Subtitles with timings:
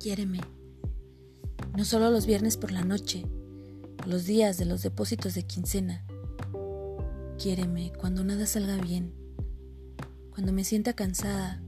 [0.00, 0.40] Quiéreme.
[1.76, 3.26] No solo los viernes por la noche,
[4.06, 6.06] los días de los depósitos de quincena.
[7.38, 9.12] Quiéreme cuando nada salga bien,
[10.30, 11.62] cuando me sienta cansada,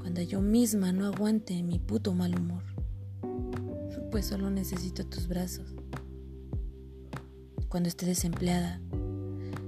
[0.00, 2.64] cuando yo misma no aguante mi puto mal humor.
[4.10, 5.74] Pues solo necesito tus brazos.
[7.68, 8.80] Cuando esté desempleada,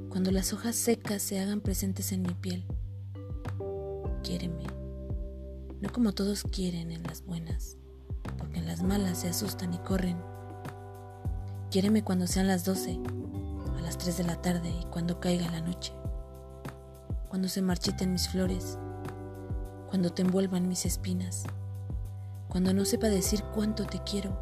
[0.09, 2.65] cuando las hojas secas se hagan presentes en mi piel.
[4.25, 4.65] Quiéreme,
[5.81, 7.77] no como todos quieren en las buenas
[8.39, 10.17] porque en las malas se asustan y corren.
[11.71, 12.99] Quiéreme cuando sean las 12,
[13.77, 15.93] a las 3 de la tarde y cuando caiga la noche.
[17.29, 18.79] Cuando se marchiten mis flores,
[19.89, 21.45] cuando te envuelvan mis espinas,
[22.49, 24.37] cuando no sepa decir cuánto te quiero,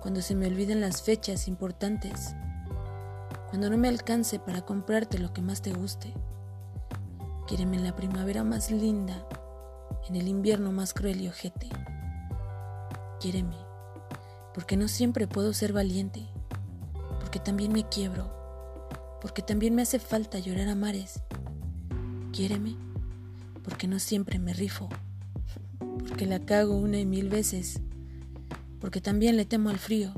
[0.00, 2.34] cuando se me olviden las fechas importantes,
[3.48, 6.12] cuando no me alcance para comprarte lo que más te guste.
[7.46, 9.26] Quiéreme en la primavera más linda,
[10.08, 11.68] en el invierno más cruel y ojete.
[13.20, 13.56] Quiéreme,
[14.54, 16.26] porque no siempre puedo ser valiente,
[17.20, 18.88] porque también me quiebro,
[19.20, 21.22] porque también me hace falta llorar a mares.
[22.32, 22.76] Quiéreme,
[23.62, 24.88] porque no siempre me rifo,
[26.08, 27.80] porque la cago una y mil veces,
[28.80, 30.12] porque también le temo al frío,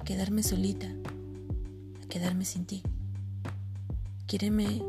[0.00, 0.88] a quedarme solita,
[2.02, 2.82] a quedarme sin ti.
[4.26, 4.82] Quiéreme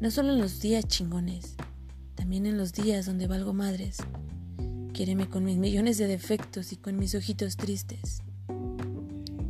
[0.00, 1.56] no solo en los días chingones,
[2.20, 3.96] también en los días donde valgo madres
[4.92, 8.20] Quiéreme con mis millones de defectos y con mis ojitos tristes.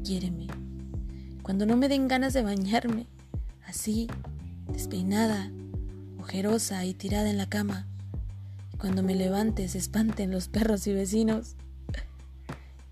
[0.05, 0.47] Quiéreme
[1.43, 3.09] cuando no me den ganas de bañarme,
[3.67, 4.07] así,
[4.73, 5.51] despeinada,
[6.21, 7.89] ojerosa y tirada en la cama.
[8.73, 11.57] Y cuando me levante se espanten los perros y vecinos.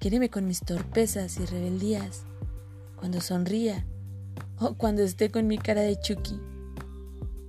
[0.00, 2.24] Quiéreme con mis torpezas y rebeldías,
[2.96, 3.86] cuando sonría
[4.58, 6.40] o cuando esté con mi cara de Chucky,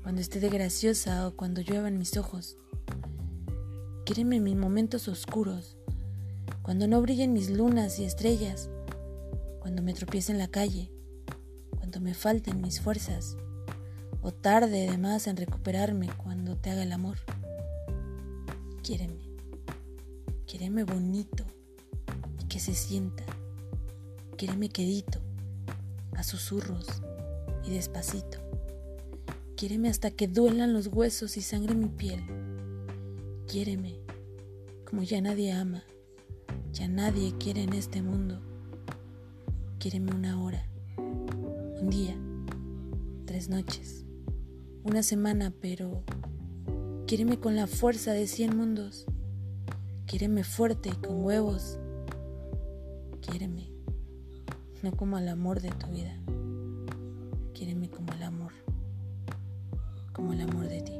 [0.03, 2.57] cuando esté de graciosa o cuando lluevan mis ojos.
[4.05, 5.77] Quiéreme en mis momentos oscuros,
[6.61, 8.69] cuando no brillen mis lunas y estrellas,
[9.59, 10.91] cuando me tropiece en la calle,
[11.77, 13.37] cuando me falten mis fuerzas,
[14.21, 17.17] o tarde de más en recuperarme cuando te haga el amor.
[18.83, 19.21] Quiéreme,
[20.45, 21.45] quiéreme bonito
[22.39, 23.23] y que se sienta.
[24.37, 25.19] Quiéreme quedito,
[26.15, 26.87] a susurros
[27.63, 28.48] y despacito.
[29.59, 32.23] Quiéreme hasta que duelan los huesos y sangre mi piel
[33.45, 33.99] Quiéreme
[34.89, 35.83] como ya nadie ama,
[36.71, 38.39] ya nadie quiere en este mundo.
[39.79, 40.65] Quiéreme una hora,
[40.97, 42.15] un día,
[43.25, 44.05] tres noches,
[44.83, 46.03] una semana, pero
[47.05, 49.05] quiéreme con la fuerza de cien mundos.
[50.07, 51.77] Quiéreme fuerte y con huevos.
[53.21, 53.69] Quiéreme,
[54.81, 56.17] no como el amor de tu vida.
[57.53, 58.53] Quiéreme como el amor,
[60.19, 60.98] como el amor de ti.